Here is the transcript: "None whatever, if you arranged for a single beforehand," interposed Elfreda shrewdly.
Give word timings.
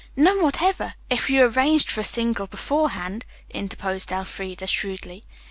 "None 0.15 0.41
whatever, 0.41 0.95
if 1.11 1.29
you 1.29 1.43
arranged 1.43 1.91
for 1.91 2.01
a 2.01 2.03
single 2.03 2.47
beforehand," 2.47 3.23
interposed 3.51 4.11
Elfreda 4.11 4.65
shrewdly. 4.65 5.21